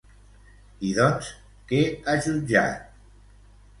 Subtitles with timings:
[0.87, 1.29] I doncs,
[1.73, 2.89] què ha jutjat?